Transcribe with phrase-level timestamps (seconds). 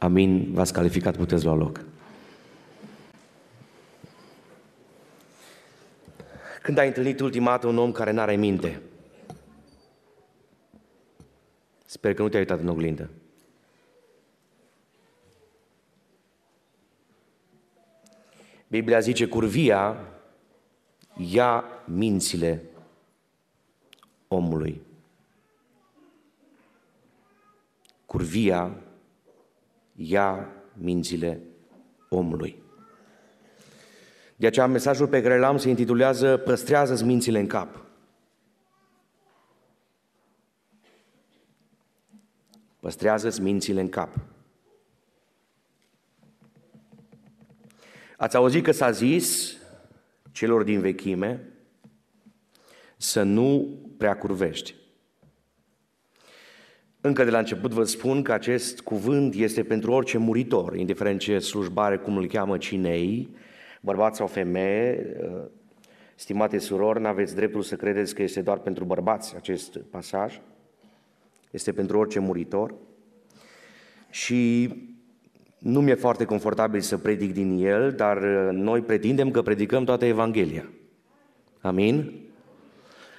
[0.00, 1.84] Amin, v-ați calificat, puteți lua loc.
[6.62, 8.82] Când ai întâlnit ultima dată un om care n-are minte?
[11.84, 13.10] Sper că nu te-ai uitat în oglindă.
[18.68, 19.96] Biblia zice, curvia
[21.16, 22.62] ia mințile
[24.28, 24.82] omului.
[28.06, 28.76] Curvia
[30.02, 31.40] ia mințile
[32.08, 32.62] omului.
[34.36, 37.84] De aceea mesajul pe care l-am se intitulează Păstrează-ți mințile în cap.
[42.80, 44.18] Păstrează-ți mințile în cap.
[48.16, 49.56] Ați auzit că s-a zis
[50.32, 51.52] celor din vechime
[52.96, 54.79] să nu prea curvești.
[57.02, 61.38] Încă de la început vă spun că acest cuvânt este pentru orice muritor, indiferent ce
[61.38, 63.28] slujbare, cum îl cheamă cinei,
[63.80, 65.16] bărbat sau femeie,
[66.14, 70.40] stimate surori, n-aveți dreptul să credeți că este doar pentru bărbați acest pasaj,
[71.50, 72.74] este pentru orice muritor
[74.10, 74.68] și
[75.58, 78.18] nu mi-e foarte confortabil să predic din el, dar
[78.52, 80.70] noi pretindem că predicăm toată Evanghelia.
[81.60, 82.12] Amin?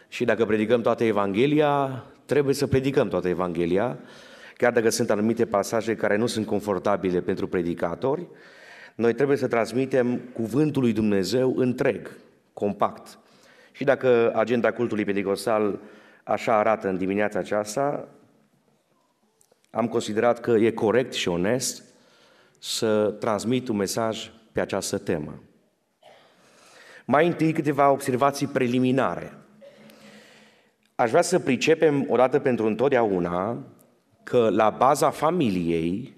[0.07, 3.97] Și dacă predicăm toată Evanghelia, trebuie să predicăm toată Evanghelia,
[4.57, 8.27] chiar dacă sunt anumite pasaje care nu sunt confortabile pentru predicatori,
[8.95, 12.17] noi trebuie să transmitem cuvântul lui Dumnezeu întreg,
[12.53, 13.19] compact.
[13.71, 15.79] Și dacă agenda cultului pedicosal
[16.23, 18.07] așa arată în dimineața aceasta,
[19.71, 21.83] am considerat că e corect și onest
[22.59, 25.43] să transmit un mesaj pe această temă.
[27.05, 29.40] Mai întâi câteva observații preliminare.
[31.01, 33.57] Aș vrea să pricepem odată pentru întotdeauna
[34.23, 36.17] că la baza familiei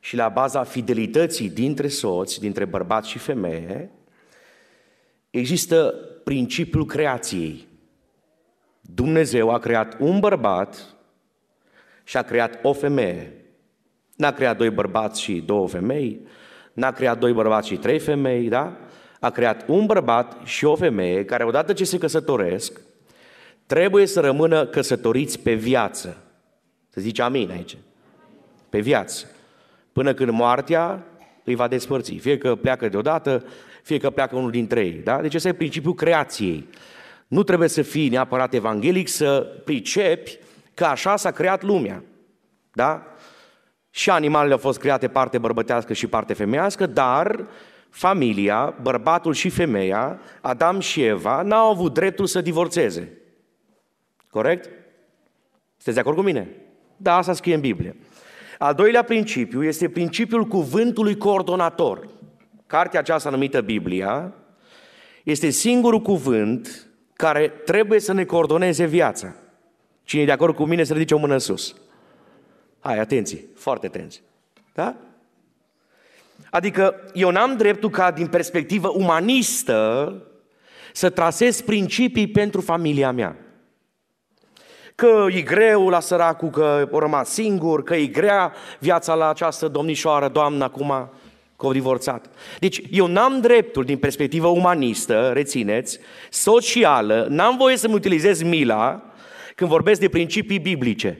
[0.00, 3.90] și la baza fidelității dintre soți, dintre bărbat și femeie,
[5.30, 5.94] există
[6.24, 7.66] principiul creației.
[8.80, 10.94] Dumnezeu a creat un bărbat
[12.04, 13.32] și a creat o femeie.
[14.16, 16.26] N-a creat doi bărbați și două femei,
[16.72, 18.76] n-a creat doi bărbați și trei femei, da?
[19.20, 22.80] A creat un bărbat și o femeie care odată ce se căsătoresc,
[23.66, 26.16] trebuie să rămână căsătoriți pe viață.
[26.88, 27.76] Să zice amin aici.
[28.68, 29.26] Pe viață
[29.94, 31.02] până când moartea
[31.44, 32.14] îi va despărți.
[32.14, 33.44] Fie că pleacă deodată,
[33.82, 35.00] fie că pleacă unul dintre ei.
[35.04, 35.20] Da?
[35.20, 36.68] Deci ăsta e principiul creației.
[37.26, 40.38] Nu trebuie să fii neapărat evanghelic să pricepi
[40.74, 42.02] că așa s-a creat lumea.
[42.72, 43.06] Da?
[43.90, 47.44] Și animalele au fost create parte bărbătească și parte femeiască, dar
[47.90, 53.12] familia, bărbatul și femeia, Adam și Eva, n-au avut dreptul să divorțeze.
[54.34, 54.64] Corect?
[55.76, 56.48] Sunteți de acord cu mine?
[56.96, 57.96] Da, asta scrie în Biblie.
[58.58, 62.08] Al doilea principiu este principiul cuvântului coordonator.
[62.66, 64.34] Cartea aceasta numită Biblia
[65.24, 69.34] este singurul cuvânt care trebuie să ne coordoneze viața.
[70.04, 71.74] Cine e de acord cu mine să ridice o mână sus.
[72.80, 74.22] Hai, atenție, foarte atenție.
[74.72, 74.96] Da?
[76.50, 80.12] Adică eu n-am dreptul ca din perspectivă umanistă
[80.92, 83.43] să trasez principii pentru familia mea
[84.94, 89.68] că e greu la săracul, că o rămas singur, că e grea viața la această
[89.68, 91.10] domnișoară, doamnă, acum
[91.56, 92.30] că o divorțat.
[92.58, 95.98] Deci eu n-am dreptul din perspectivă umanistă, rețineți,
[96.30, 99.02] socială, n-am voie să-mi utilizez mila
[99.54, 101.18] când vorbesc de principii biblice.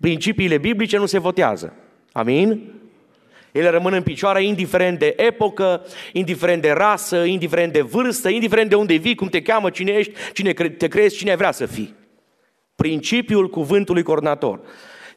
[0.00, 1.72] Principiile biblice nu se votează.
[2.12, 2.72] Amin?
[3.52, 8.74] Ele rămân în picioare indiferent de epocă, indiferent de rasă, indiferent de vârstă, indiferent de
[8.74, 11.98] unde vii, cum te cheamă, cine ești, cine te crezi, cine vrea să fii
[12.80, 14.60] principiul cuvântului coordonator.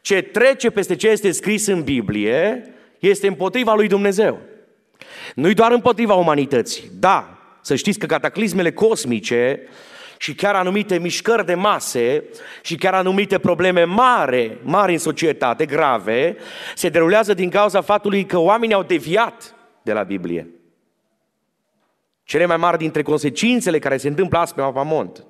[0.01, 2.63] Ce trece peste ce este scris în Biblie
[2.99, 4.39] este împotriva lui Dumnezeu.
[5.35, 6.83] Nu-i doar împotriva umanității.
[6.99, 9.61] Da, să știți că cataclismele cosmice
[10.17, 12.23] și chiar anumite mișcări de mase
[12.61, 16.37] și chiar anumite probleme mari, mari în societate, grave,
[16.75, 20.47] se derulează din cauza faptului că oamenii au deviat de la Biblie.
[22.23, 25.25] Cele mai mari dintre consecințele care se întâmplă azi pe Mapamont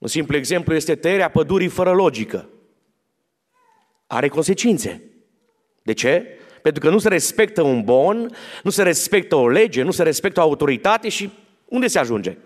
[0.00, 2.48] un simplu exemplu este tăierea pădurii fără logică.
[4.06, 5.02] Are consecințe.
[5.82, 6.26] De ce?
[6.62, 10.40] Pentru că nu se respectă un bon, nu se respectă o lege, nu se respectă
[10.40, 11.30] o autoritate și
[11.64, 12.36] unde se ajunge?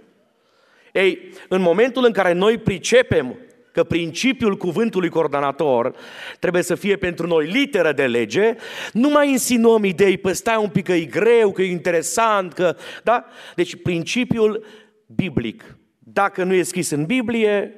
[0.92, 3.38] Ei, în momentul în care noi pricepem
[3.72, 5.94] că principiul cuvântului coordonator
[6.38, 8.54] trebuie să fie pentru noi literă de lege,
[8.92, 12.76] nu mai insinuăm idei, păi stai un pic că e greu, că e interesant, că...
[13.02, 13.24] Da?
[13.54, 14.64] Deci principiul
[15.06, 17.74] biblic dacă nu e scris în Biblie,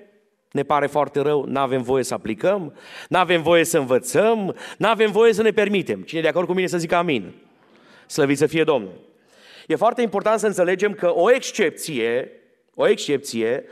[0.50, 2.74] ne pare foarte rău, nu avem voie să aplicăm,
[3.08, 6.02] nu avem voie să învățăm, nu avem voie să ne permitem.
[6.02, 7.34] Cine e de acord cu mine să zică amin?
[8.06, 9.00] Slăvit să fie Domnul.
[9.66, 12.30] E foarte important să înțelegem că o excepție,
[12.74, 13.64] o excepție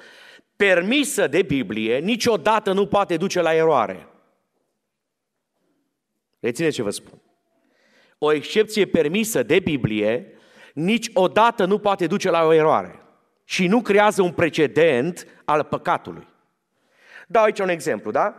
[0.57, 4.09] permisă de Biblie niciodată nu poate duce la eroare.
[6.41, 7.23] Reține ce vă spun.
[8.19, 10.33] O excepție permisă de Biblie
[10.75, 13.04] niciodată nu poate duce la o eroare
[13.45, 16.27] și nu creează un precedent al păcatului.
[17.27, 18.35] Dau aici un exemplu, da?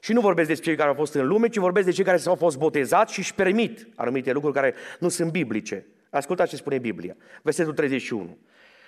[0.00, 2.16] Și nu vorbesc despre cei care au fost în lume, ci vorbesc de cei care
[2.16, 5.86] s-au fost botezați și își permit anumite lucruri care nu sunt biblice.
[6.10, 7.16] Ascultați ce spune Biblia.
[7.42, 8.38] Versetul 31.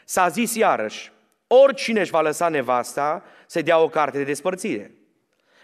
[0.04, 1.12] S-a zis iarăși,
[1.46, 4.94] oricine își va lăsa nevasta să dea o carte de despărțire.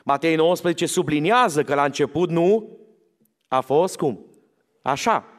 [0.04, 2.78] Matei 19 subliniază că la început nu
[3.48, 4.26] a fost cum?
[4.82, 5.37] Așa.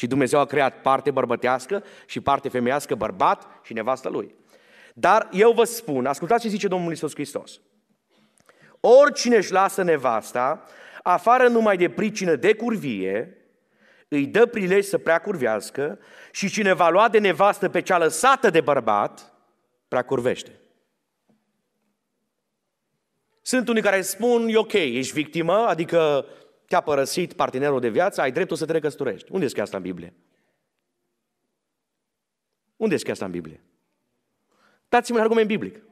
[0.00, 4.34] Și Dumnezeu a creat parte bărbătească și parte femeiască, bărbat și nevastă lui.
[4.94, 7.60] Dar eu vă spun, ascultați ce zice Domnul Iisus Hristos.
[8.80, 10.64] Oricine își lasă nevasta,
[11.02, 13.36] afară numai de pricină de curvie,
[14.08, 15.98] îi dă prilej să prea curvească
[16.32, 19.32] și cine va lua de nevastă pe cea lăsată de bărbat,
[19.88, 20.60] prea curvește.
[23.42, 26.26] Sunt unii care spun, e ok, ești victimă, adică
[26.70, 29.32] te-a părăsit partenerul de viață, ai dreptul să te recăsătorești.
[29.32, 30.14] Unde este asta în Biblie?
[32.76, 33.60] Unde este asta în Biblie?
[34.88, 35.82] Dați-mi un argument biblic.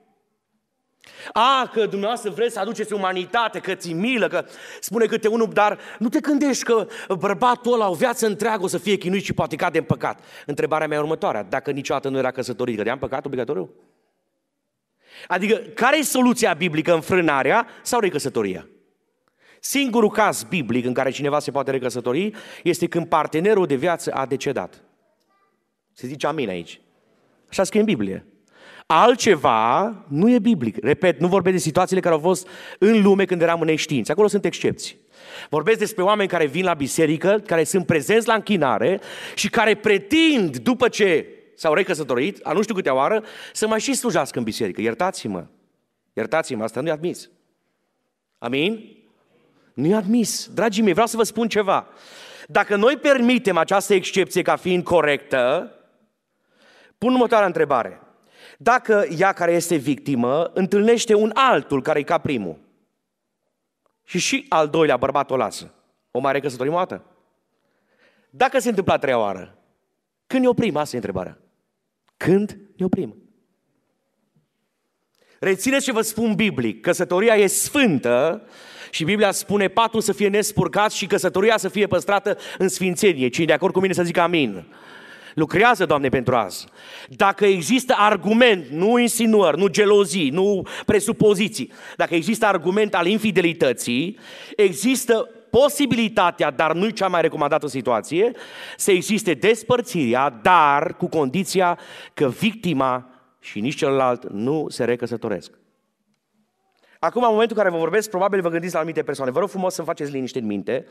[1.33, 4.45] A, că dumneavoastră vreți să aduceți umanitate, că ți milă, că
[4.81, 6.87] spune câte unul, dar nu te gândești că
[7.19, 10.25] bărbatul ăla o viață întreagă o să fie chinuit și poate cade în păcat.
[10.47, 13.71] Întrebarea mea următoarea, dacă niciodată nu era căsătorit, cădea în păcat obligatoriu?
[15.27, 16.95] Adică, care e soluția biblică?
[16.95, 18.69] Înfrânarea sau recăsătoria?
[19.61, 22.33] Singurul caz biblic în care cineva se poate recăsători
[22.63, 24.83] este când partenerul de viață a decedat.
[25.93, 26.81] Se zice amin aici.
[27.49, 28.27] Așa scrie în Biblie.
[28.87, 30.77] Altceva nu e biblic.
[30.85, 34.13] Repet, nu vorbesc de situațiile care au fost în lume când eram în neștiință.
[34.13, 34.97] Acolo sunt excepții.
[35.51, 39.01] Vorbesc despre oameni care vin la biserică, care sunt prezenți la închinare
[39.35, 43.95] și care pretind, după ce s-au recăsătorit, a nu știu câte oară, să mai și
[43.95, 44.81] slujească în biserică.
[44.81, 45.47] Iertați-mă.
[46.13, 47.31] Iertați-mă, asta nu e admis.
[48.39, 48.98] Amin?
[49.79, 50.51] Nu e admis.
[50.55, 51.87] Dragii mei, vreau să vă spun ceva.
[52.47, 55.73] Dacă noi permitem această excepție ca fiind corectă,
[56.99, 58.01] pun următoarea întrebare.
[58.57, 62.59] Dacă ea care este victimă întâlnește un altul care e ca primul
[64.05, 65.75] și și al doilea bărbat o lasă,
[66.11, 67.05] o mai recăsătorim o dată?
[68.31, 69.59] Dacă se întâmplă a treia oară,
[70.27, 70.77] când ne oprim?
[70.77, 71.39] Asta e întrebarea.
[72.17, 73.28] Când ne oprim?
[75.38, 76.81] Rețineți ce vă spun biblic.
[76.81, 78.43] Căsătoria e sfântă
[78.90, 83.29] și Biblia spune patul să fie nespurcat și căsătoria să fie păstrată în sfințenie.
[83.29, 84.64] Cine de acord cu mine să zică amin.
[85.35, 86.67] Lucrează, Doamne, pentru azi.
[87.08, 94.19] Dacă există argument, nu insinuări, nu gelozii, nu presupoziții, dacă există argument al infidelității,
[94.56, 98.31] există posibilitatea, dar nu cea mai recomandată situație,
[98.76, 101.79] să existe despărțirea, dar cu condiția
[102.14, 103.18] că victima
[103.49, 105.50] și nici celălalt nu se recăsătoresc.
[106.99, 109.31] Acum, în momentul în care vă vorbesc, probabil vă gândiți la anumite persoane.
[109.31, 110.87] Vă rog frumos să faceți liniște în minte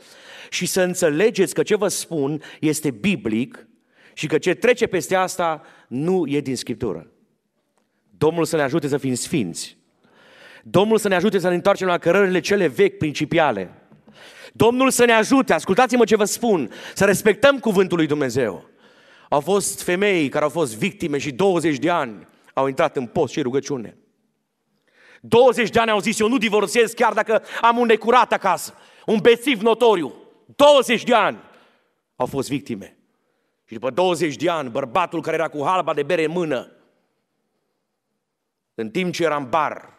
[0.50, 3.68] și să înțelegeți că ce vă spun este biblic
[4.14, 7.10] și că ce trece peste asta nu e din Scriptură.
[8.10, 9.76] Domnul să ne ajute să fim sfinți.
[10.62, 13.70] Domnul să ne ajute să ne întoarcem la cărările cele vechi, principiale.
[14.52, 18.68] Domnul să ne ajute, ascultați-mă ce vă spun, să respectăm cuvântul lui Dumnezeu.
[19.28, 22.26] Au fost femei care au fost victime și 20 de ani
[22.58, 23.96] au intrat în post și rugăciune.
[25.20, 28.74] 20 de ani au zis, eu nu divorțez chiar dacă am un necurat acasă,
[29.06, 30.14] un bețiv notoriu.
[30.56, 31.38] 20 de ani
[32.16, 32.96] au fost victime.
[33.64, 36.72] Și după 20 de ani, bărbatul care era cu halba de bere în mână,
[38.74, 39.98] în timp ce era în bar,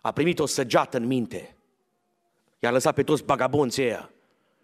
[0.00, 1.56] a primit o săgeată în minte.
[2.58, 4.10] I-a lăsat pe toți bagabonții ăia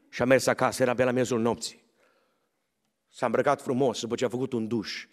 [0.08, 1.84] și a mers acasă, era pe la miezul nopții.
[3.08, 5.06] S-a îmbrăcat frumos după ce a făcut un duș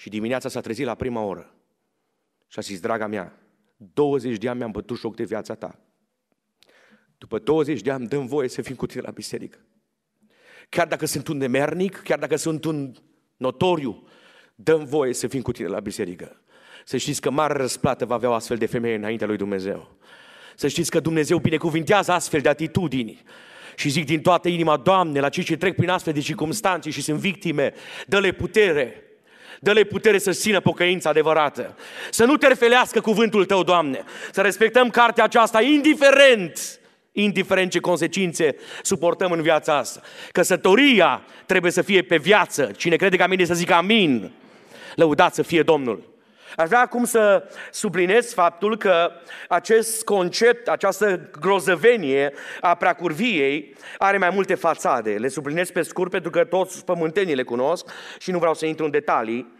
[0.00, 1.54] și dimineața s-a trezit la prima oră.
[2.46, 3.38] Și a zis, draga mea,
[3.76, 5.78] 20 de ani mi-am bătut șoc de viața ta.
[7.18, 9.58] După 20 de ani dăm voie să fim cu tine la biserică.
[10.68, 12.94] Chiar dacă sunt un nemernic, chiar dacă sunt un
[13.36, 14.06] notoriu,
[14.54, 16.40] dăm voie să fim cu tine la biserică.
[16.84, 19.96] Să știți că mare răsplată va avea o astfel de femeie înaintea lui Dumnezeu.
[20.56, 23.22] Să știți că Dumnezeu binecuvintează astfel de atitudini.
[23.76, 27.02] Și zic din toată inima, Doamne, la cei ce trec prin astfel de circunstanțe și
[27.02, 27.72] sunt victime,
[28.06, 29.04] dă-le putere,
[29.62, 31.76] Dă-le putere să țină pocăința adevărată.
[32.10, 34.04] Să nu terfelească cuvântul Tău, Doamne.
[34.32, 36.80] Să respectăm cartea aceasta, indiferent
[37.12, 40.00] indiferent ce consecințe suportăm în viața asta.
[40.32, 42.70] Căsătoria trebuie să fie pe viață.
[42.76, 44.30] Cine crede ca mine să zică amin.
[44.94, 46.08] Lăudați să fie Domnul.
[46.56, 49.10] Aș vrea acum să sublinez faptul că
[49.48, 55.10] acest concept, această grozăvenie a preacurviei are mai multe fațade.
[55.10, 58.84] Le sublinez pe scurt pentru că toți pământenii le cunosc și nu vreau să intru
[58.84, 59.58] în detalii.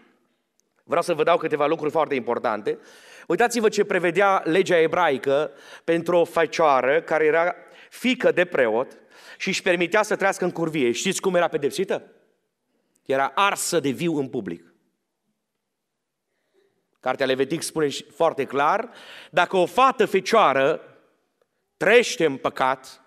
[0.85, 2.79] Vreau să vă dau câteva lucruri foarte importante.
[3.27, 5.51] Uitați-vă ce prevedea legea ebraică
[5.85, 7.55] pentru o fecioară care era
[7.91, 8.99] fică de preot
[9.37, 10.93] și își permitea să trăiască în curvie.
[10.93, 12.03] Știți cum era pedepsită?
[13.07, 14.70] Era arsă de viu în public.
[17.01, 18.91] Cartea Levitic spune foarte clar,
[19.31, 20.81] dacă o fată fecioară
[21.77, 23.05] trește în păcat,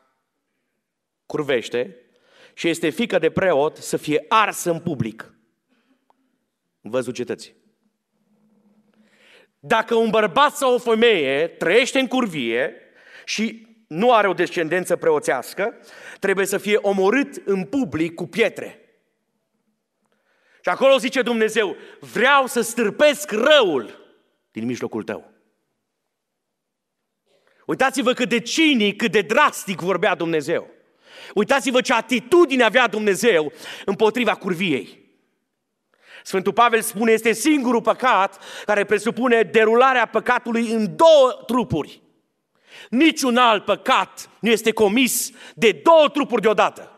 [1.25, 1.97] curvește,
[2.53, 5.33] și este fică de preot, să fie arsă în public.
[6.81, 7.55] În văzul cetății.
[9.59, 12.75] Dacă un bărbat sau o femeie trăiește în curvie
[13.25, 15.77] și nu are o descendență preoțească,
[16.19, 18.82] trebuie să fie omorât în public cu pietre.
[20.63, 23.99] Și acolo zice Dumnezeu, vreau să stârpesc răul
[24.51, 25.31] din mijlocul tău.
[27.65, 30.69] Uitați-vă cât de cinic, cât de drastic vorbea Dumnezeu.
[31.33, 33.51] Uitați-vă ce atitudine avea Dumnezeu
[33.85, 35.01] împotriva curviei.
[36.23, 42.01] Sfântul Pavel spune, este singurul păcat care presupune derularea păcatului în două trupuri.
[42.89, 46.92] Niciun alt păcat nu este comis de două trupuri deodată.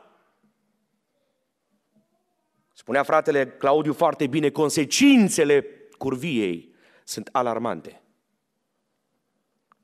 [2.86, 5.65] Spunea fratele Claudiu foarte bine, consecințele
[5.98, 6.74] curviei
[7.04, 8.01] sunt alarmante.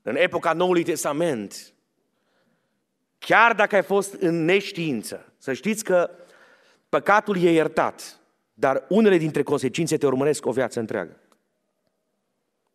[0.02, 1.74] În epoca Noului Testament,
[3.18, 6.10] chiar dacă ai fost în neștiință, să știți că
[6.88, 8.20] păcatul e iertat,
[8.54, 11.20] dar unele dintre consecințe te urmăresc o viață întreagă.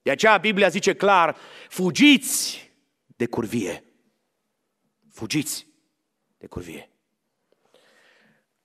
[0.01, 1.38] De aceea Biblia zice clar,
[1.69, 2.72] fugiți
[3.05, 3.84] de curvie.
[5.12, 5.67] Fugiți
[6.38, 6.91] de curvie.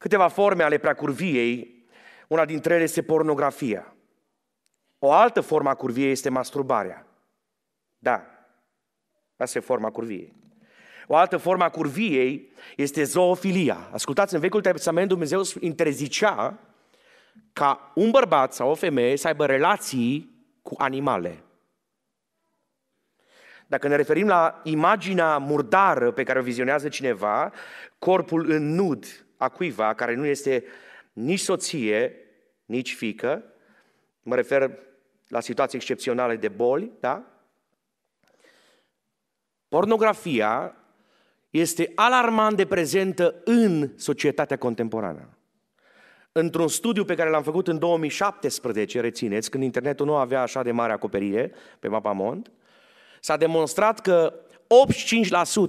[0.03, 1.85] Câteva forme ale preacurviei,
[2.29, 3.95] una dintre ele este pornografia.
[4.99, 7.07] O altă formă a curviei este masturbarea.
[7.99, 8.25] Da,
[9.37, 10.35] asta e forma curviei.
[11.07, 13.89] O altă formă a curviei este zoofilia.
[13.93, 16.59] Ascultați, în Vechiul Testament Dumnezeu interzicea
[17.53, 20.31] ca un bărbat sau o femeie să aibă relații
[20.63, 21.45] cu animale.
[23.67, 27.53] Dacă ne referim la imaginea murdară pe care o vizionează cineva,
[27.99, 29.07] corpul în nud
[29.43, 30.65] a cuiva care nu este
[31.13, 32.17] nici soție,
[32.65, 33.45] nici fică,
[34.23, 34.79] mă refer
[35.29, 37.23] la situații excepționale de boli, da?
[39.69, 40.77] Pornografia
[41.51, 45.29] este alarmant de prezentă în societatea contemporană.
[46.33, 50.71] Într-un studiu pe care l-am făcut în 2017, rețineți, când internetul nu avea așa de
[50.71, 52.51] mare acoperire pe mapamont,
[53.21, 54.35] s-a demonstrat că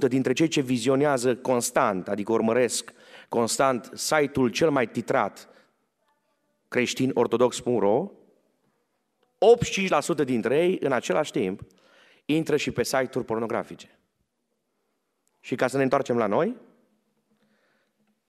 [0.05, 2.93] 85% dintre cei ce vizionează constant, adică urmăresc
[3.33, 5.49] constant site-ul cel mai titrat
[6.67, 8.11] creștin ortodox.ro,
[10.21, 11.61] 85% dintre ei, în același timp,
[12.25, 13.99] intră și pe site-uri pornografice.
[15.39, 16.55] Și ca să ne întoarcem la noi,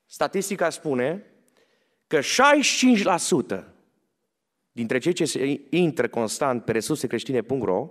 [0.07, 1.27] statistica spune
[2.07, 3.65] că 65%
[4.73, 7.91] dintre cei ce intră constant pe resursecreștine.ro,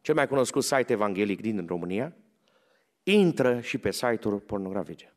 [0.00, 2.16] cel mai cunoscut site evanghelic din România,
[3.02, 5.12] intră și pe site-uri pornografice.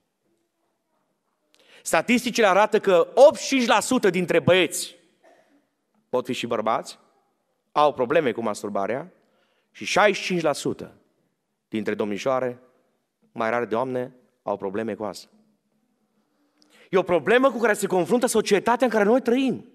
[1.83, 3.07] Statisticile arată că
[4.07, 4.95] 85% dintre băieți,
[6.09, 6.99] pot fi și bărbați,
[7.71, 9.11] au probleme cu masturbarea
[9.71, 9.99] și
[10.85, 10.87] 65%
[11.67, 12.59] dintre domnișoare,
[13.31, 14.11] mai rare de oameni,
[14.43, 15.27] au probleme cu asta.
[16.89, 19.65] E o problemă cu care se confruntă societatea în care noi trăim.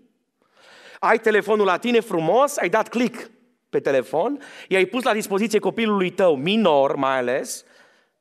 [0.99, 3.31] Ai telefonul la tine frumos, ai dat click
[3.71, 7.65] pe telefon, i-ai pus la dispoziție copilului tău, minor mai ales,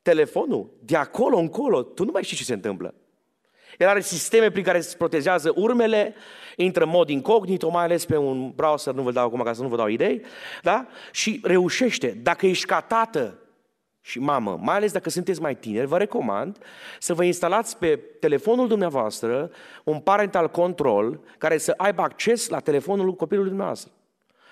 [0.02, 0.70] telefonul.
[0.80, 2.94] De acolo încolo, tu nu mai știi ce se întâmplă.
[3.78, 6.14] El are sisteme prin care se protejează urmele,
[6.56, 9.62] intră în mod incognito, mai ales pe un browser, nu vă dau acum ca să
[9.62, 10.22] nu vă dau idei,
[10.62, 10.86] da?
[11.12, 12.08] Și reușește.
[12.22, 13.38] Dacă ești ca tată
[14.00, 16.58] și mamă, mai ales dacă sunteți mai tineri, vă recomand
[16.98, 19.50] să vă instalați pe telefonul dumneavoastră
[19.84, 23.92] un parental control care să aibă acces la telefonul copilului dumneavoastră.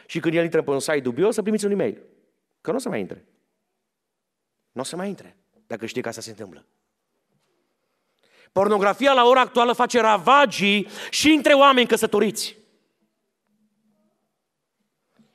[0.06, 2.02] Și când el intră pe un site dubios, să primiți un e-mail.
[2.60, 3.24] Că nu o să mai intre.
[4.72, 6.66] Nu o să mai intre, dacă știi că asta se întâmplă.
[8.54, 12.56] Pornografia la ora actuală face ravagii și între oameni căsătoriți.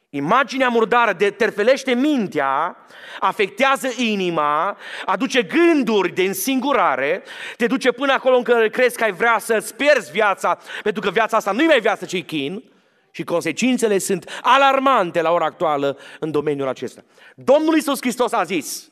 [0.09, 2.77] Imaginea murdară terfelește mintea,
[3.19, 7.23] afectează inima, aduce gânduri de însingurare,
[7.57, 11.37] te duce până acolo încă crezi că ai vrea să-ți pierzi viața, pentru că viața
[11.37, 12.63] asta nu e mai viață, ci chin.
[13.11, 17.03] Și consecințele sunt alarmante la ora actuală în domeniul acesta.
[17.35, 18.88] Domnul Iisus Hristos a zis,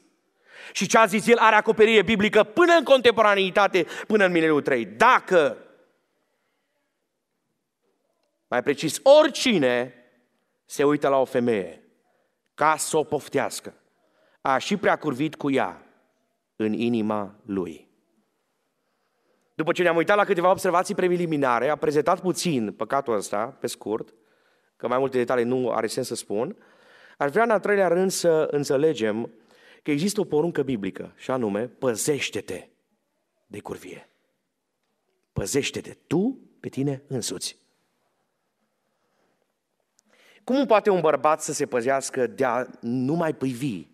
[0.72, 4.86] și ce a zis el are acoperire biblică până în contemporaneitate, până în mileniul 3.
[4.86, 5.58] Dacă,
[8.48, 9.94] mai precis, oricine
[10.66, 11.82] se uită la o femeie
[12.54, 13.74] ca să o poftească,
[14.42, 15.82] a și prea curvit cu ea
[16.56, 17.88] în inima lui.
[19.54, 24.14] După ce ne-am uitat la câteva observații preliminare, a prezentat puțin păcatul ăsta, pe scurt,
[24.76, 26.56] că mai multe detalii nu are sens să spun,
[27.18, 29.32] aș vrea în al treilea rând să înțelegem
[29.88, 32.68] că există o poruncă biblică, și anume, păzește-te
[33.46, 34.10] de curvie.
[35.34, 37.58] Păzește-te tu pe tine însuți.
[40.44, 43.88] Cum poate un bărbat să se păzească de a nu mai privi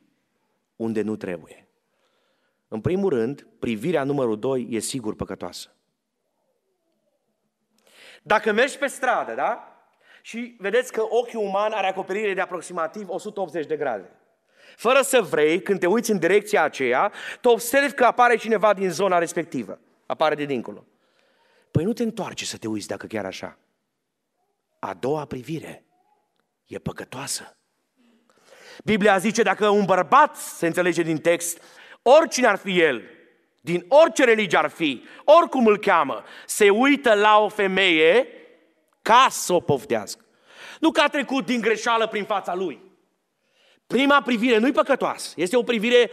[0.75, 1.67] unde nu trebuie?
[2.67, 5.75] În primul rând, privirea numărul 2 e sigur păcătoasă.
[8.23, 9.77] Dacă mergi pe stradă, da?
[10.21, 14.17] Și vedeți că ochiul uman are acoperire de aproximativ 180 de grade.
[14.75, 17.12] Fără să vrei, când te uiți în direcția aceea,
[17.42, 19.80] tu observi că apare cineva din zona respectivă.
[20.06, 20.86] Apare de dincolo.
[21.72, 23.58] Păi nu te întoarce să te uiți dacă chiar așa.
[24.80, 25.86] A doua privire
[26.65, 27.58] e păcătoasă.
[28.84, 31.62] Biblia zice dacă un bărbat, se înțelege din text,
[32.01, 33.03] oricine ar fi el,
[33.62, 38.27] din orice religie ar fi, oricum îl cheamă, se uită la o femeie
[39.01, 40.25] ca să o poftească.
[40.80, 42.82] Nu că a trecut din greșeală prin fața lui.
[43.88, 46.12] Prima privire nu-i păcătoasă, este o privire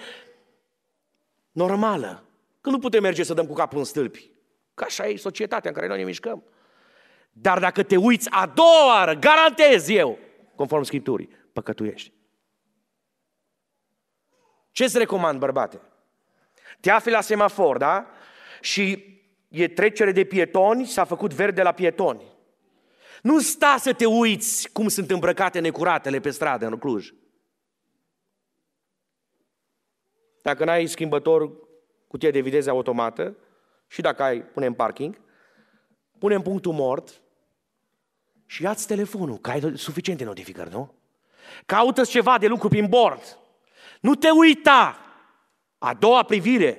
[1.53, 2.25] normală.
[2.61, 4.31] Că nu putem merge să dăm cu capul în stâlpi.
[4.75, 6.45] Că așa e societatea în care noi ne mișcăm.
[7.33, 10.19] Dar dacă te uiți a doua oară, garantez eu,
[10.55, 12.13] conform Scripturii, păcătuiești.
[14.73, 15.81] Ce îți recomand, bărbate?
[16.81, 18.07] Te afli la semafor, da?
[18.61, 19.05] Și
[19.49, 22.23] e trecere de pietoni, s-a făcut verde la pietoni.
[23.23, 27.13] Nu sta să te uiți cum sunt îmbrăcate necuratele pe stradă în Cluj.
[30.51, 31.53] Dacă n-ai schimbător
[32.07, 33.37] cutie de viteză automată
[33.87, 35.21] și dacă ai, punem parking,
[36.19, 37.23] punem punctul mort
[38.47, 40.95] și ia-ți telefonul, că ai suficiente notificări, nu?
[41.67, 43.39] caută ceva de lucru prin bord.
[44.01, 44.99] Nu te uita!
[45.79, 46.79] A doua privire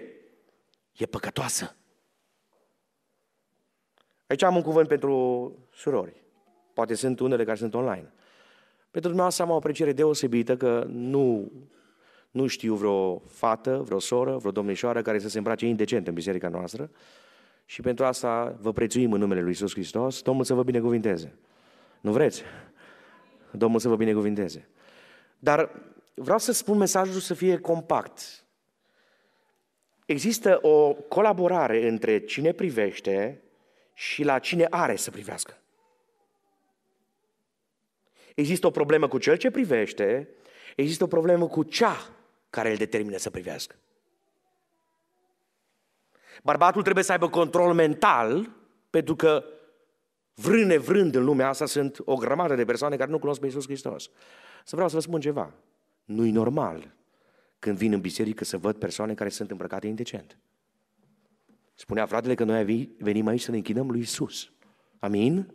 [0.98, 1.76] e păcătoasă.
[4.28, 6.24] Aici am un cuvânt pentru surori.
[6.74, 8.14] Poate sunt unele care sunt online.
[8.82, 11.52] Pentru dumneavoastră am o apreciere deosebită că nu,
[12.32, 16.50] nu știu vreo fată, vreo soră, vreo domnișoară care să se îmbrace indecent în biserica
[16.50, 16.90] noastră
[17.66, 20.22] și pentru asta vă prețuim în numele Lui Iisus Hristos.
[20.22, 21.38] Domnul să vă binecuvinteze.
[22.02, 22.44] Nu vreți?
[23.52, 24.70] Domnul să vă binecuvinteze.
[25.40, 25.82] Dar
[26.14, 28.46] vreau să spun mesajul să fie compact.
[30.06, 33.42] Există o colaborare între cine privește
[33.94, 35.58] și la cine are să privească.
[38.36, 40.30] Există o problemă cu cel ce privește,
[40.76, 42.10] există o problemă cu cea
[42.52, 43.76] care îl determină să privească.
[46.44, 48.50] Bărbatul trebuie să aibă control mental,
[48.90, 49.44] pentru că
[50.34, 53.66] vrâne vrând în lumea asta sunt o grămadă de persoane care nu cunosc pe Iisus
[53.66, 54.10] Hristos.
[54.64, 55.54] Să vreau să vă spun ceva.
[56.06, 56.94] Nu-i normal
[57.60, 60.38] când vin în biserică să văd persoane care sunt îmbrăcate indecent.
[61.76, 64.52] Spunea fratele că noi venim aici să ne închinăm lui Isus.
[65.00, 65.54] Amin?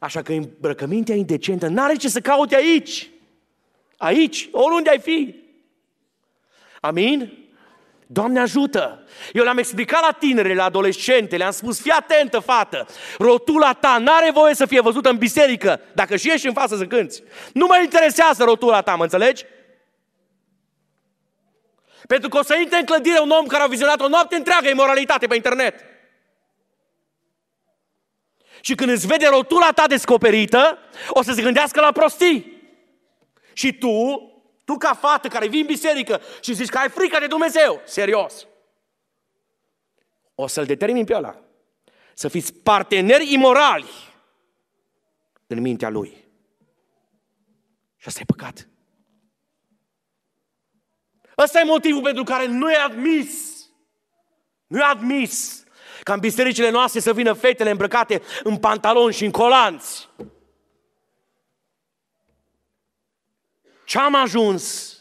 [0.00, 3.10] Așa că îmbrăcămintea indecentă n-are ce să caute aici.
[3.96, 5.41] Aici, oriunde ai fi.
[6.84, 7.32] Amin?
[8.06, 9.04] Doamne ajută!
[9.32, 12.86] Eu le-am explicat la tinere, la adolescente, le-am spus, fii atentă, fată,
[13.18, 16.86] rotula ta n-are voie să fie văzută în biserică dacă și ești în față să
[16.86, 17.22] cânți.
[17.52, 19.44] Nu mă interesează rotula ta, mă înțelegi?
[22.06, 24.68] Pentru că o să intre în clădire un om care a vizionat o noapte întreagă
[24.68, 25.84] imoralitate pe internet.
[28.60, 32.62] Și când îți vede rotula ta descoperită, o să se gândească la prostii.
[33.52, 34.26] Și tu,
[34.64, 38.46] tu ca fată care vii în biserică și zici că ai frică de Dumnezeu, serios,
[40.34, 41.42] o să-l determin pe ăla
[42.14, 43.90] să fiți parteneri imorali
[45.46, 46.24] în mintea lui.
[47.96, 48.68] Și asta e păcat.
[51.38, 53.56] Ăsta e motivul pentru care nu e admis,
[54.66, 55.64] nu e admis
[56.02, 60.08] ca în bisericile noastre să vină fetele îmbrăcate în pantaloni și în colanți.
[63.92, 64.96] Ce am ajuns?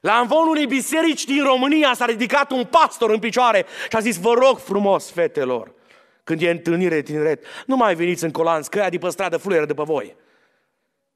[0.00, 4.16] La amvonul unei biserici din România s-a ridicat un pastor în picioare și a zis,
[4.16, 5.74] vă rog frumos, fetelor,
[6.24, 9.36] când e întâlnire de tineret, nu mai veniți în colanți, că aia de pe stradă
[9.36, 10.16] fluieră după voi.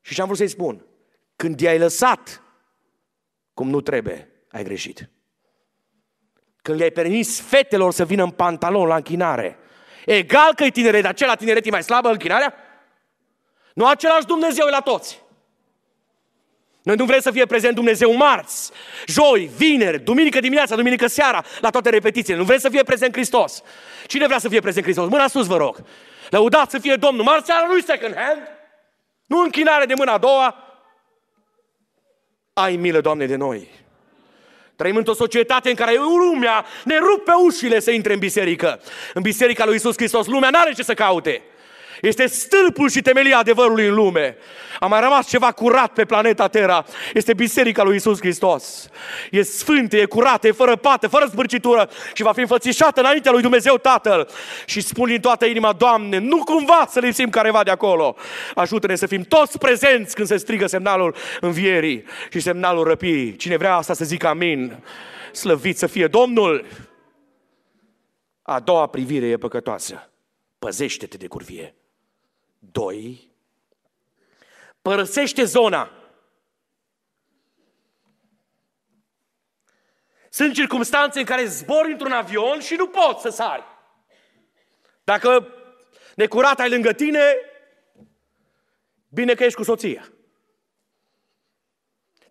[0.01, 0.85] Și ce am vrut să-i spun?
[1.37, 2.43] Când i-ai lăsat
[3.55, 5.11] cum nu trebuie, ai greșit.
[6.63, 9.59] Când le-ai permis fetelor să vină în pantalon la închinare,
[10.07, 12.55] egal că e tineret, dar acela tineret e mai slabă închinarea?
[13.79, 15.21] Nu același Dumnezeu e la toți.
[16.83, 18.71] Noi nu vrem să fie prezent Dumnezeu marți,
[19.07, 22.39] joi, vineri, duminică dimineața, duminică seara, la toate repetițiile.
[22.39, 23.63] Nu vrem să fie prezent Hristos.
[24.07, 25.09] Cine vrea să fie prezent Hristos?
[25.09, 25.85] Mâna sus, vă rog.
[26.31, 27.25] Lăudați să fie Domnul.
[27.25, 28.43] Marțeala nu second hand.
[29.27, 30.57] Nu închinare de mâna a doua.
[32.53, 33.69] Ai milă, Doamne, de noi.
[34.77, 38.81] Trăim într-o societate în care lumea ne rupe ușile să intre în biserică.
[39.15, 41.43] În biserica lui Isus Hristos, lumea n-are ce să caute.
[42.01, 44.37] Este stâlpul și temelia adevărului în lume.
[44.81, 46.85] A mai rămas ceva curat pe planeta Terra.
[47.15, 48.89] Este Biserica lui Isus Hristos.
[49.31, 53.43] E sfântă, e curată, e fără pată, fără zbârcitură și va fi înfățișată înaintea lui
[53.43, 54.29] Dumnezeu Tatăl.
[54.67, 58.17] Și spun din toată inima, Doamne, nu cumva să lipsim careva de acolo.
[58.55, 63.37] Ajută-ne să fim toți prezenți când se strigă semnalul învierii și semnalul răpirii.
[63.37, 64.77] Cine vrea asta să zică amin.
[65.33, 66.67] Slăvit să fie Domnul.
[68.43, 70.11] A doua privire e păcătoasă.
[70.59, 71.78] Păzește-te de curvie.
[72.59, 73.33] Doi,
[74.83, 75.93] părăsește zona.
[80.31, 83.65] Sunt circunstanțe în care zbori într-un avion și nu poți să sari.
[85.05, 85.53] Dacă
[86.15, 87.37] necurat ai lângă tine,
[89.09, 90.13] bine că ești cu soția.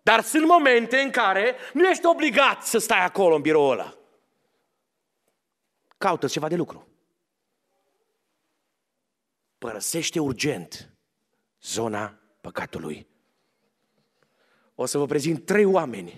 [0.02, 3.96] Dar sunt momente în care nu ești obligat să stai acolo în biroul ăla.
[5.98, 6.88] Caută ceva de lucru
[9.58, 10.92] părăsește urgent
[11.62, 13.06] zona păcatului.
[14.74, 16.14] O să vă prezint trei oameni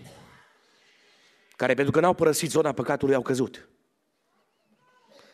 [1.56, 3.68] care, pentru că n-au părăsit zona păcatului, au căzut.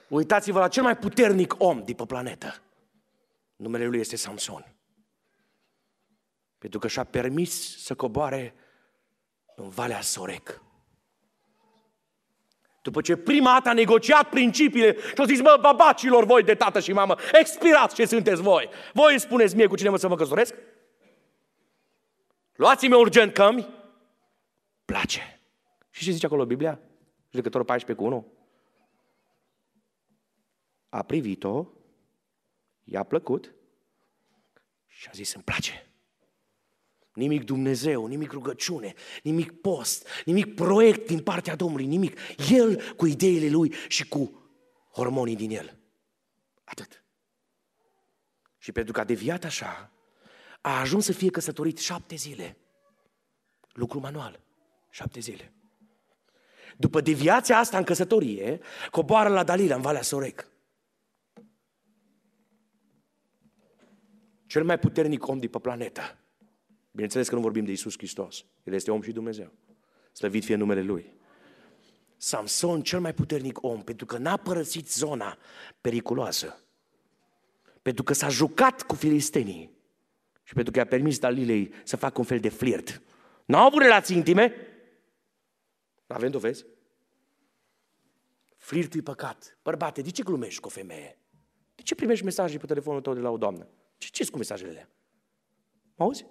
[0.08, 2.62] Uitați-vă la cel mai puternic om de pe planetă.
[3.56, 4.74] Numele lui este Samson.
[6.58, 8.54] Pentru că și-a permis să coboare
[9.56, 10.62] în Valea Sorec.
[12.86, 16.80] După ce prima dată a negociat principiile și a zis, mă, babacilor voi de tată
[16.80, 18.68] și mamă, expirați ce sunteți voi.
[18.92, 20.54] Voi îmi spuneți mie cu cine mă să mă căsătoresc?
[22.52, 23.68] Luați-mi urgent cămi,
[24.84, 25.40] place.
[25.90, 26.80] Și ce zice acolo Biblia?
[27.30, 28.26] Judecătorul 14 cu 1.
[30.88, 31.66] A privit-o,
[32.84, 33.54] i-a plăcut
[34.86, 35.85] și a zis, îmi place.
[37.16, 42.18] Nimic Dumnezeu, nimic rugăciune, nimic post, nimic proiect din partea Domnului, nimic.
[42.50, 44.50] El cu ideile lui și cu
[44.92, 45.78] hormonii din el.
[46.64, 47.04] Atât.
[48.58, 49.92] Și pentru că a deviat așa,
[50.60, 52.56] a ajuns să fie căsătorit șapte zile.
[53.72, 54.40] Lucru manual.
[54.90, 55.52] Șapte zile.
[56.76, 60.48] După deviația asta în căsătorie, coboară la Dalila, în Valea Sorec.
[64.46, 66.18] Cel mai puternic om de pe planetă
[66.96, 68.44] Bineînțeles că nu vorbim de Isus Hristos.
[68.64, 69.52] El este om și Dumnezeu.
[70.12, 71.12] Slăvit fie numele Lui.
[72.16, 75.38] Samson, cel mai puternic om, pentru că n-a părăsit zona
[75.80, 76.60] periculoasă.
[77.82, 79.70] Pentru că s-a jucat cu filistenii.
[80.42, 83.02] Și pentru că i-a permis Dalilei să facă un fel de flirt.
[83.44, 84.54] N-au avut relații intime?
[86.06, 86.66] Avem dovezi?
[88.56, 89.58] Flirtul păcat.
[89.62, 91.18] Bărbate, de ce glumești cu o femeie?
[91.74, 93.68] De ce primești mesaje pe telefonul tău de la o doamnă?
[93.96, 94.90] Ce ce cu mesajele alea?
[95.96, 96.26] Auzi?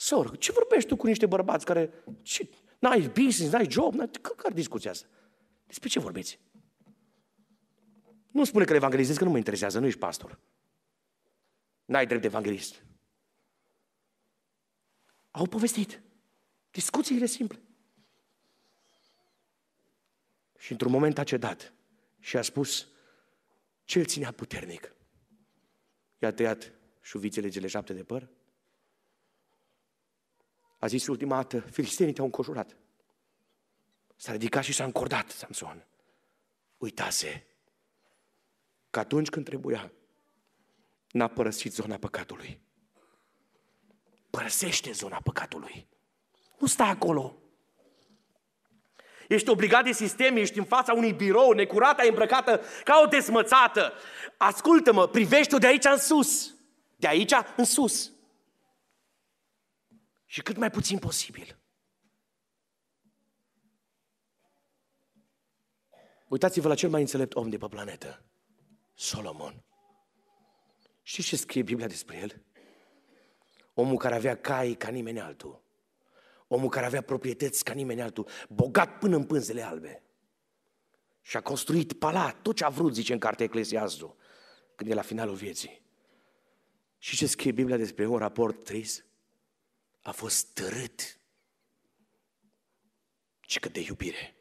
[0.00, 1.92] Soră, ce vorbești tu cu niște bărbați care...
[2.22, 4.10] Ce, n-ai business, n-ai job, n-ai...
[4.36, 5.06] Care discuția asta?
[5.66, 6.40] Despre ce vorbeți?
[8.30, 10.38] Nu spune că evangelizezi, că nu mă interesează, nu ești pastor.
[11.84, 12.84] N-ai drept de evanghelist.
[15.30, 16.02] Au povestit.
[16.70, 17.60] Discuțiile simple.
[20.58, 21.72] Și într-un moment a cedat
[22.18, 22.88] și a spus
[23.84, 24.94] ce îl ținea puternic.
[26.18, 28.28] I-a tăiat șuvițele cele șapte de păr,
[30.78, 32.76] a zis ultima dată, filistenii te-au încojurat.
[34.16, 35.86] S-a ridicat și s-a încordat Samson.
[36.76, 37.46] Uitase
[38.90, 39.92] că atunci când trebuia,
[41.10, 42.60] n-a părăsit zona păcatului.
[44.30, 45.88] Părăsește zona păcatului.
[46.58, 47.36] Nu sta acolo.
[49.28, 53.92] Ești obligat de sistem, ești în fața unui birou, necurată, îmbrăcată ca o desmățată.
[54.36, 56.54] Ascultă-mă, privește-o de aici în sus.
[56.96, 58.12] De aici în sus
[60.30, 61.58] și cât mai puțin posibil.
[66.28, 68.22] Uitați-vă la cel mai înțelept om de pe planetă,
[68.94, 69.62] Solomon.
[71.02, 72.42] Știți ce scrie Biblia despre el?
[73.74, 75.62] Omul care avea cai ca nimeni altul.
[76.46, 80.02] Omul care avea proprietăți ca nimeni altul, bogat până în pânzele albe.
[81.20, 84.16] Și a construit palat, tot ce a vrut, zice în cartea Eclesiastul,
[84.74, 85.82] când e la finalul vieții.
[86.98, 89.07] Și ce scrie Biblia despre un raport trist?
[90.08, 91.18] A fost tărât
[93.40, 94.36] și cât de iubire.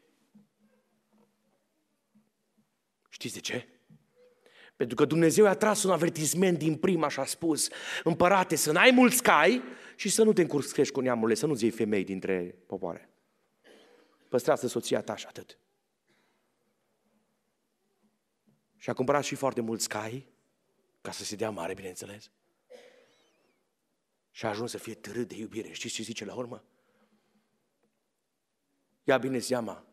[3.09, 3.67] Știți de ce?
[4.75, 7.69] Pentru că Dumnezeu a tras un avertisment din prima și a spus,
[8.03, 9.63] împărate, să n-ai mulți cai
[9.95, 13.09] și să nu te încurcești cu neamurile, să nu-ți iei femei dintre popoare.
[14.29, 15.57] Păstrează soția ta și atât.
[18.77, 20.27] Și a cumpărat și foarte mulți cai,
[21.01, 22.31] ca să se dea mare, bineînțeles.
[24.37, 25.71] Și a ajuns să fie târât de iubire.
[25.71, 26.63] Știți ce zice la urmă?
[29.03, 29.85] Ia bine seama,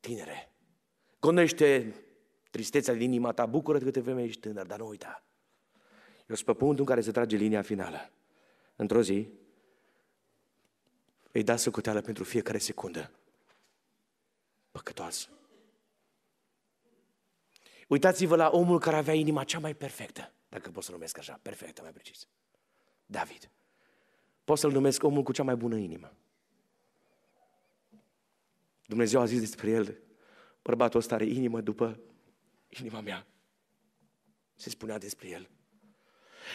[0.00, 0.52] tinere,
[1.20, 1.94] gonește
[2.50, 5.24] tristețea din inima ta, bucură-te câte vreme ești tânăr, dar nu uita.
[6.26, 8.10] Eu sunt pe punctul în care se trage linia finală.
[8.76, 9.28] Într-o zi,
[11.32, 13.10] îi da socoteală pentru fiecare secundă.
[14.70, 15.28] Păcătoasă.
[17.88, 21.82] Uitați-vă la omul care avea inima cea mai perfectă, dacă pot să numesc așa, perfectă,
[21.82, 22.28] mai precis.
[23.06, 23.50] David.
[24.44, 26.12] Pot să-l numesc omul cu cea mai bună inimă.
[28.86, 29.98] Dumnezeu a zis despre el,
[30.62, 32.00] bărbatul ăsta are inimă după
[32.68, 33.26] inima mea.
[34.54, 35.48] Se spunea despre el.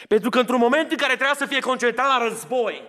[0.08, 2.82] Pentru că într-un moment în care trebuia să fie concentrat la război,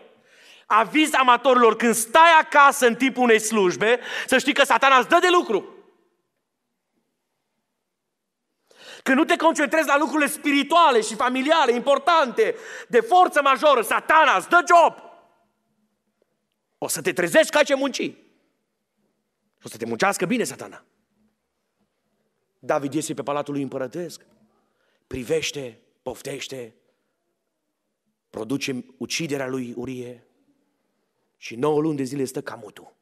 [0.66, 5.18] aviz amatorilor, când stai acasă în timpul unei slujbe, să știi că satana îți dă
[5.20, 5.81] de lucru.
[9.02, 12.54] Când nu te concentrezi la lucrurile spirituale și familiale, importante,
[12.88, 15.10] de forță majoră, satana îți dă job.
[16.78, 18.12] O să te trezești ca ce munci.
[19.62, 20.84] O să te muncească bine satana.
[22.58, 24.26] David iese pe palatul lui împărătesc,
[25.06, 26.74] privește, poftește,
[28.30, 30.26] produce uciderea lui Urie
[31.36, 32.94] și nouă luni de zile stă camutul.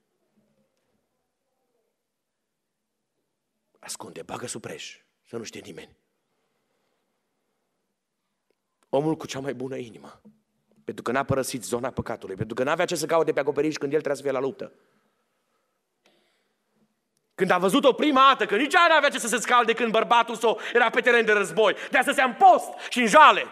[3.78, 4.98] Ascunde, bagă supreș,
[5.30, 5.96] să nu știe nimeni.
[8.88, 10.20] Omul cu cea mai bună inimă.
[10.84, 12.36] Pentru că n-a părăsit zona păcatului.
[12.36, 14.72] Pentru că n-avea ce să caute pe acoperiș când el trebuia să fie la luptă.
[17.34, 19.90] Când a văzut-o prima dată, că nici ea nu avea ce să se scalde când
[19.90, 21.76] bărbatul său era pe teren de război.
[21.90, 23.46] De să se în post și în jale.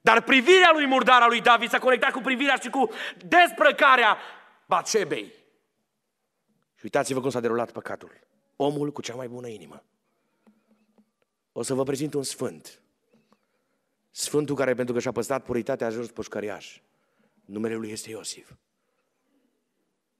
[0.00, 2.90] Dar privirea lui murdara lui David s-a conectat cu privirea și cu
[3.24, 4.18] desprăcarea
[4.66, 5.32] Batșebei.
[6.74, 8.30] Și uitați-vă cum s-a derulat păcatul.
[8.62, 9.82] Omul cu cea mai bună inimă.
[11.52, 12.82] O să vă prezint un sfânt.
[14.10, 16.80] Sfântul care, pentru că și-a păstrat puritatea, a ajuns pușcăriaș.
[17.44, 18.50] Numele lui este Iosif.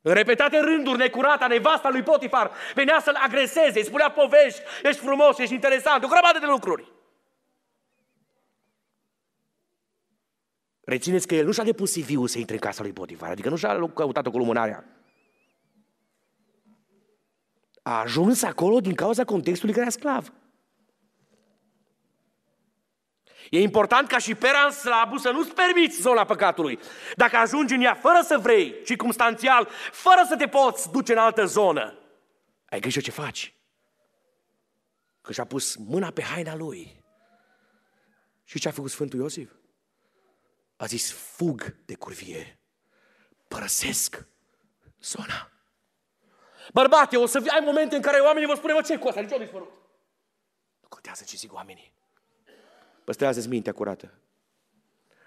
[0.00, 5.38] În repetate rânduri, necurata, nevasta lui Potifar venea să-l agreseze, îi spunea povești, ești frumos,
[5.38, 6.92] ești interesant, o grămadă de lucruri.
[10.80, 13.56] Rețineți că el nu și-a depus cv să intre în casa lui Potifar, adică nu
[13.56, 15.01] și-a căutat-o cu lumânarea.
[17.82, 20.32] A ajuns acolo din cauza contextului că era sclav.
[23.50, 26.78] E important ca și pera în slabul să nu-ți permiți zona păcatului.
[27.16, 31.44] Dacă ajungi în ea fără să vrei, circumstanțial, fără să te poți duce în altă
[31.44, 31.98] zonă,
[32.68, 33.54] ai grijă ce faci.
[35.20, 37.04] Că și-a pus mâna pe haina lui.
[38.44, 39.50] Și ce a făcut Sfântul Iosif?
[40.76, 42.60] A zis, fug de curvie,
[43.48, 44.26] părăsesc
[45.00, 45.51] zona.
[46.72, 49.20] Bărbate, o să ai momente în care oamenii vă spune, mă, ce cu asta?
[49.20, 49.72] Nici nu dispărut.
[50.80, 51.92] Nu contează ce zic oamenii.
[53.04, 54.12] Păstrează-ți mintea curată.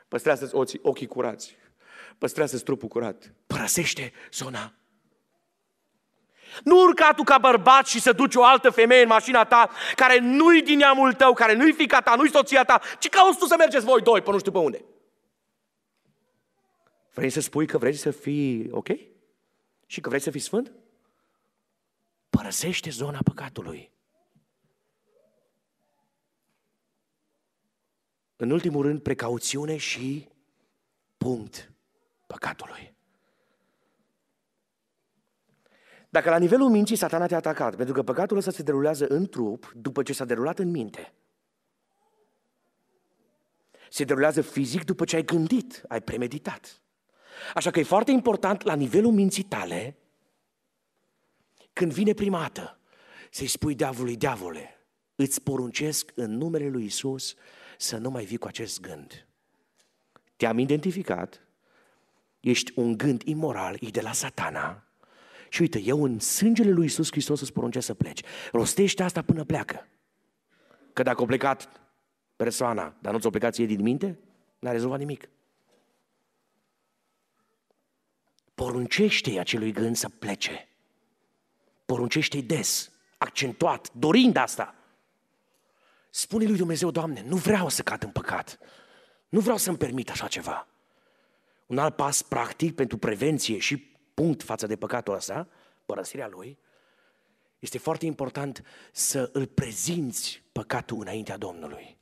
[0.07, 1.55] Păstrează-ți ochii curați.
[2.17, 3.33] Păstrează-ți trupul curat.
[3.47, 4.73] Părăsește zona.
[6.63, 10.19] Nu urca tu ca bărbat și să duci o altă femeie în mașina ta care
[10.19, 13.55] nu-i din neamul tău, care nu-i fica ta, nu-i soția ta, ci cauți tu să
[13.57, 14.85] mergeți voi doi pe nu știu pe unde.
[17.13, 18.87] Vrei să spui că vrei să fii ok?
[19.85, 20.71] Și că vrei să fii sfânt?
[22.35, 23.91] Părăsește zona păcatului.
[28.35, 30.29] În ultimul rând, precauțiune și
[31.17, 31.71] punct
[32.27, 32.93] păcatului.
[36.09, 39.71] Dacă la nivelul minții satana te-a atacat, pentru că păcatul ăsta se derulează în trup
[39.75, 41.13] după ce s-a derulat în minte.
[43.89, 46.81] Se derulează fizic după ce ai gândit, ai premeditat.
[47.53, 49.97] Așa că e foarte important la nivelul minții tale,
[51.75, 52.79] când vine prima dată,
[53.31, 54.69] să-i spui diavolului, diavole,
[55.15, 57.35] îți poruncesc în numele lui Isus
[57.77, 59.27] să nu mai vii cu acest gând.
[60.35, 61.41] Te-am identificat,
[62.39, 64.85] ești un gând imoral, e de la satana,
[65.49, 68.21] și uite, eu în sângele lui Isus Hristos îți poruncesc să pleci.
[68.51, 69.87] Rostește asta până pleacă.
[70.93, 71.81] Că dacă a plecat
[72.35, 74.19] persoana, dar nu ți-a plecat ție din minte,
[74.59, 75.29] n-a rezolvat nimic.
[78.53, 80.74] Poruncește-i acelui gând să plece.
[81.85, 84.75] Poruncește-i des, accentuat, dorind asta.
[86.09, 88.59] Spune lui Dumnezeu, Doamne, nu vreau să cad în păcat.
[89.29, 90.67] Nu vreau să-mi permit așa ceva.
[91.65, 93.77] Un alt pas practic pentru prevenție și
[94.13, 95.47] punct față de păcatul ăsta,
[95.85, 96.57] părăsirea lui,
[97.59, 101.94] este foarte important să îl prezinți păcatul înaintea Domnului.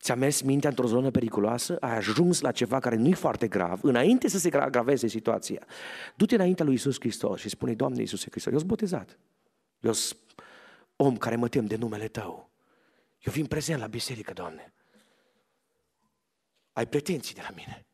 [0.00, 4.28] Ți-a mers mintea într-o zonă periculoasă, ai ajuns la ceva care nu-i foarte grav, înainte
[4.28, 5.66] să se agraveze situația.
[6.16, 9.18] Du-te înaintea lui Isus Hristos și spune, Doamne Iisuse Hristos, eu sunt botezat.
[9.80, 10.18] Eu sunt
[10.96, 12.50] om care mă tem de numele Tău.
[13.18, 14.72] Eu vin prezent la biserică, Doamne.
[16.72, 17.86] Ai pretenții de la mine.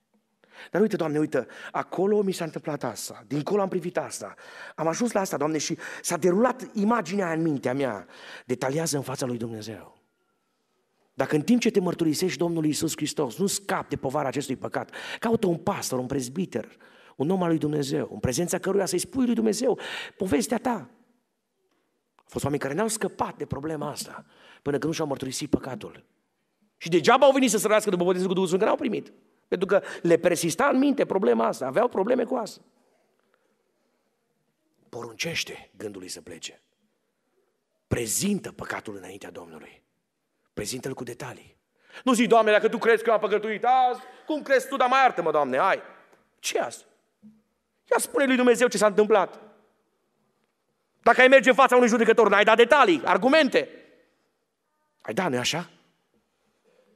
[0.71, 4.35] Dar uite, Doamne, uite, acolo mi s-a întâmplat asta, dincolo am privit asta,
[4.75, 8.07] am ajuns la asta, Doamne, și s-a derulat imaginea în mintea mea,
[8.45, 9.96] detaliază în fața lui Dumnezeu.
[11.17, 14.91] Dacă în timp ce te mărturisești Domnului Isus Hristos, nu scapi de povara acestui păcat,
[15.19, 16.77] caută un pastor, un prezbiter,
[17.17, 19.79] un om al lui Dumnezeu, în prezența căruia să-i spui lui Dumnezeu
[20.17, 20.91] povestea ta.
[22.15, 24.25] Au fost oameni care n-au scăpat de problema asta
[24.63, 26.05] până când nu și-au mărturisit păcatul.
[26.77, 29.13] Și degeaba au venit să se răască după botezul cu Duhul Sfânt, că n-au primit.
[29.49, 32.61] Pentru că le persista în minte problema asta, aveau probleme cu asta.
[34.89, 36.63] Poruncește gândului să plece.
[37.87, 39.85] Prezintă păcatul înaintea Domnului.
[40.57, 41.57] Prezintă-l cu detalii.
[42.05, 45.05] Nu zi, Doamne, dacă Tu crezi că am păcătuit azi, cum crezi Tu, dar mai
[45.05, 45.83] artă-mă, Doamne, hai.
[46.39, 46.85] ce asta?
[47.91, 49.41] Ia spune lui Dumnezeu ce s-a întâmplat.
[51.03, 53.69] Dacă ai merge în fața unui judecător, n-ai dat detalii, argumente.
[55.01, 55.71] Ai da, nu așa?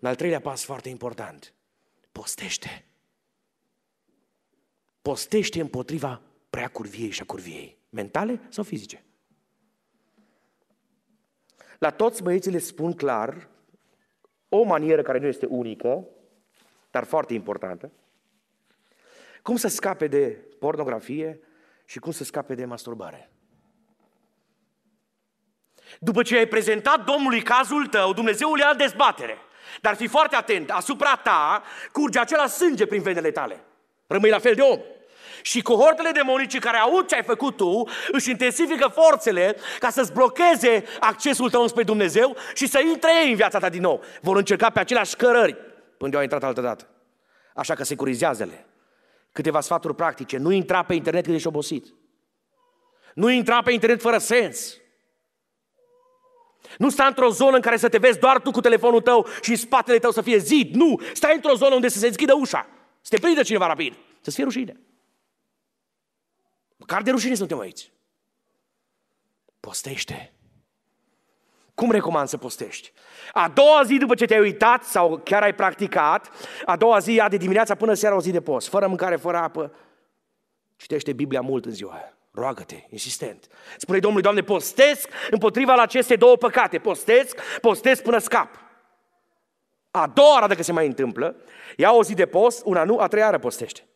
[0.01, 1.55] În al treilea pas foarte important,
[2.13, 2.85] postește.
[5.03, 6.21] Postește împotriva
[6.51, 9.05] prea curviei și a curviei, mentale sau fizice.
[11.81, 13.49] La toți băieții le spun clar
[14.49, 16.07] o manieră care nu este unică,
[16.91, 17.91] dar foarte importantă,
[19.43, 21.41] cum să scape de pornografie
[21.85, 23.31] și cum să scape de masturbare.
[25.99, 29.37] După ce ai prezentat Domnului cazul tău, Dumnezeu le ia dezbatere.
[29.81, 31.63] Dar fii foarte atent, asupra ta
[31.93, 33.65] curge acela sânge prin venele tale.
[34.07, 34.81] Rămâi la fel de om.
[35.43, 40.85] Și cohortele demonice care aud ce ai făcut tu își intensifică forțele ca să-ți blocheze
[41.01, 44.03] accesul tău spre Dumnezeu și să intre ei în viața ta din nou.
[44.21, 45.57] Vor încerca pe aceleași cărări
[45.99, 46.89] până au intrat altă dată.
[47.55, 48.67] Așa că securizează-le.
[49.33, 50.37] Câteva sfaturi practice.
[50.37, 51.87] Nu intra pe internet când ești obosit.
[53.15, 54.77] Nu intra pe internet fără sens.
[56.79, 59.51] Nu sta într-o zonă în care să te vezi doar tu cu telefonul tău și
[59.51, 60.75] în spatele tău să fie zid.
[60.75, 61.01] Nu!
[61.13, 62.67] Stai într-o zonă unde să se deschidă ușa.
[63.01, 63.95] Să te prindă cineva rapid.
[64.21, 64.81] Să-ți fie rușine.
[66.81, 67.91] Măcar de rușine suntem aici.
[69.61, 70.33] Postește.
[71.75, 72.93] Cum recomand să postești?
[73.33, 76.31] A doua zi după ce te-ai uitat sau chiar ai practicat,
[76.65, 79.37] a doua zi ia de dimineața până seara o zi de post, fără mâncare, fără
[79.37, 79.75] apă.
[80.77, 82.17] Citește Biblia mult în ziua aia.
[82.31, 83.47] Roagă-te, insistent.
[83.77, 86.79] Spune Domnului, Doamne, postesc împotriva la aceste două păcate.
[86.79, 88.49] Postesc, postesc până scap.
[89.91, 91.37] A doua oară dacă se mai întâmplă,
[91.77, 93.90] ia o zi de post, una nu, a treia oară postește.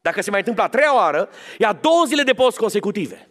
[0.00, 3.30] Dacă se mai întâmplă a treia oară, ia două zile de post consecutive.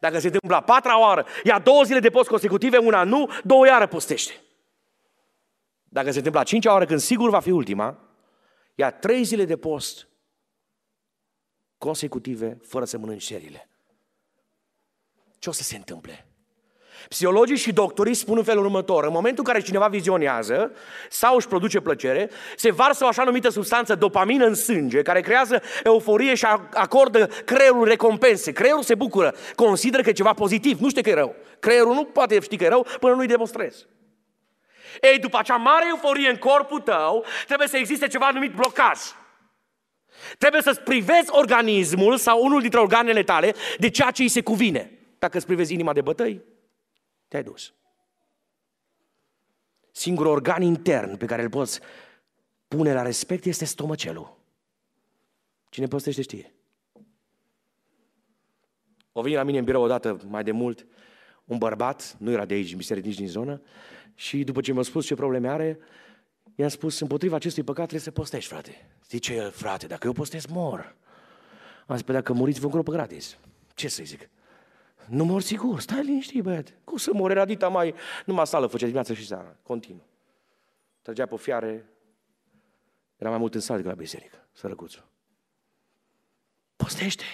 [0.00, 3.66] Dacă se întâmplă a patra oară, ia două zile de post consecutive, una nu, două
[3.66, 4.32] iară postește.
[5.84, 7.98] Dacă se întâmplă a cincea oară, când sigur va fi ultima,
[8.74, 10.08] ia trei zile de post
[11.78, 13.68] consecutive, fără să mănânci cerile.
[15.38, 16.26] Ce o să se întâmple?
[17.08, 19.04] Psihologii și doctorii spun în felul următor.
[19.04, 20.72] În momentul în care cineva vizionează
[21.10, 25.62] sau își produce plăcere, se varsă o așa numită substanță dopamină în sânge, care creează
[25.84, 28.52] euforie și acordă creierul recompense.
[28.52, 31.34] Creierul se bucură, consideră că e ceva pozitiv, nu știe că e rău.
[31.58, 33.86] Creierul nu poate ști că e rău până nu-i demonstrezi.
[35.00, 38.98] Ei, după acea mare euforie în corpul tău, trebuie să existe ceva numit blocaj.
[40.38, 44.90] Trebuie să-ți privezi organismul sau unul dintre organele tale de ceea ce îi se cuvine.
[45.18, 46.42] Dacă îți privezi inima de bătăi,
[47.34, 47.74] te-ai dus.
[49.90, 51.80] Singurul organ intern pe care îl poți
[52.68, 54.36] pune la respect este stomacelul.
[55.68, 56.54] Cine postește știe.
[59.12, 60.86] O vine la mine în birou odată mai de mult
[61.44, 63.62] un bărbat, nu era de aici, biserică, nici din zonă,
[64.14, 65.78] și după ce mi-a spus ce probleme are,
[66.54, 68.90] i-am spus, împotriva acestui păcat trebuie să postești, frate.
[69.08, 70.96] Zice el, frate, dacă eu postez, mor.
[71.86, 73.36] Am zis, păi dacă muriți, vă pe gratis.
[73.74, 74.28] Ce să zic?
[75.08, 76.74] Nu mor sigur, stai liniștit, băiat.
[76.84, 77.30] Cum să mor?
[77.30, 80.06] Era dita mai, numai sală făcea dimineața și seara, continuu.
[81.02, 81.88] Trăgea pe fiare,
[83.16, 85.04] era mai mult în sală decât la biserică, sărăcuțul.
[86.76, 87.24] Postește.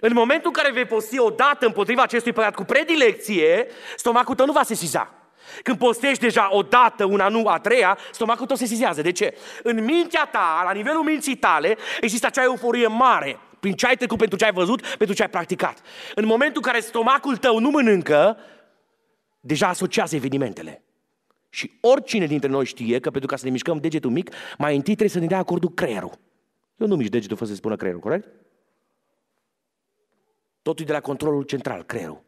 [0.00, 3.66] În momentul în care vei posti o dată împotriva acestui păcat cu predilecție,
[3.96, 5.14] stomacul tău nu va sesiza.
[5.62, 9.02] Când postești deja o dată, una nu, a treia, stomacul tău se sesizează.
[9.02, 9.38] De ce?
[9.62, 14.18] În mintea ta, la nivelul minții tale, există acea euforie mare prin ce ai trecut,
[14.18, 15.82] pentru ce ai văzut, pentru ce ai practicat.
[16.14, 18.36] În momentul în care stomacul tău nu mănâncă,
[19.40, 20.82] deja asociază evenimentele.
[21.48, 24.94] Și oricine dintre noi știe că pentru ca să ne mișcăm degetul mic, mai întâi
[24.94, 26.12] trebuie să ne dea acordul creierul.
[26.76, 28.28] Eu nu mișc degetul fără să spună creierul, corect?
[30.62, 32.22] Totul de la controlul central, creierul.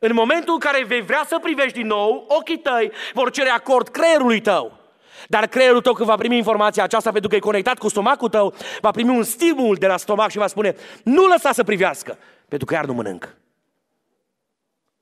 [0.00, 3.88] În momentul în care vei vrea să privești din nou, ochii tăi vor cere acord
[3.88, 4.79] creierului tău.
[5.28, 8.54] Dar creierul tău când va primi informația aceasta pentru că e conectat cu stomacul tău,
[8.80, 12.18] va primi un stimul de la stomac și va spune nu lăsa să privească,
[12.48, 13.36] pentru că iar nu mănânc.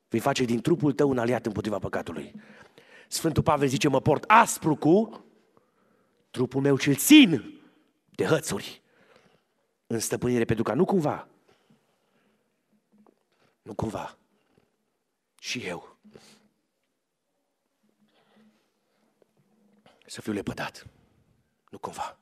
[0.08, 2.34] Vei face din trupul tău un aliat împotriva păcatului.
[3.08, 5.24] Sfântul Pavel zice, mă port aspru cu
[6.30, 7.60] trupul meu și-l țin
[8.10, 8.82] de hățuri
[9.86, 11.28] în stăpânire, pentru că nu cumva,
[13.62, 14.18] nu cumva,
[15.38, 15.97] și eu
[20.08, 20.86] să fiu lepădat.
[21.70, 22.18] Nu cumva.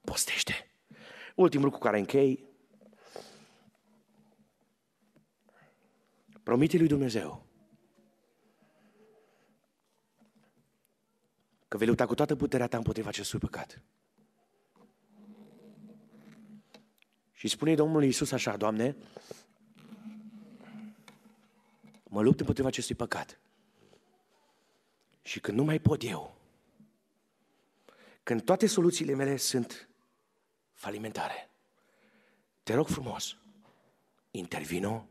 [0.00, 0.70] Postește.
[1.34, 2.44] Ultimul lucru cu care închei.
[6.42, 7.46] Promite lui Dumnezeu
[11.68, 13.82] că vei lupta cu toată puterea ta împotriva acestui păcat.
[17.32, 18.96] Și spune Domnul Iisus așa, Doamne,
[22.04, 23.40] mă lupt împotriva acestui păcat.
[25.22, 26.35] Și când nu mai pot eu,
[28.26, 29.88] când toate soluțiile mele sunt
[30.72, 31.50] falimentare,
[32.62, 33.36] te rog frumos,
[34.30, 35.08] intervino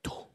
[0.00, 0.30] tu.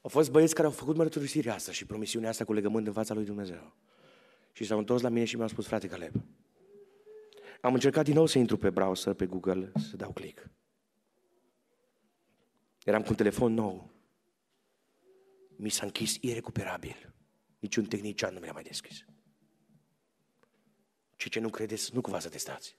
[0.00, 3.14] Au fost băieți care au făcut mărturisirea asta și promisiunea asta cu legământ în fața
[3.14, 3.74] lui Dumnezeu.
[4.52, 6.14] Și s-au întors la mine și mi-au spus, frate Caleb,
[7.60, 10.50] am încercat din nou să intru pe browser, pe Google, să dau click.
[12.84, 13.90] Eram cu un telefon nou.
[15.56, 17.14] Mi s-a închis irecuperabil.
[17.58, 19.04] Niciun tehnician nu mi l-a mai deschis.
[21.16, 22.76] Și ce nu credeți, nu cumva să testați.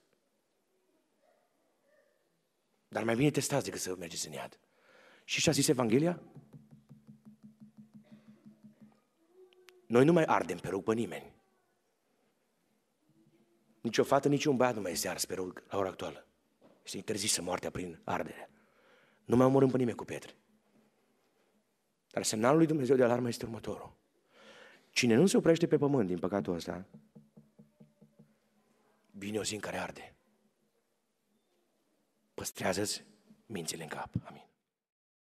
[2.88, 4.60] Dar mai bine testați decât să mergeți în iad.
[5.24, 6.22] Și ce a zis Evanghelia?
[9.88, 11.34] Noi nu mai ardem pe rug pe nimeni.
[13.82, 16.28] Nici o fată, nici un băiat nu mai este ars pe rug la ora actuală.
[16.84, 18.50] Este interzisă moartea prin ardere.
[19.26, 20.36] Nu mai omorâm pe nimeni cu pietre.
[22.12, 23.94] Dar semnalul lui Dumnezeu de alarmă este următorul.
[24.90, 26.86] Cine nu se oprește pe pământ din păcatul ăsta,
[29.18, 30.16] vine o zi în care arde.
[32.34, 33.04] Păstrează-ți
[33.46, 34.10] mințile în cap.
[34.24, 34.45] Amin.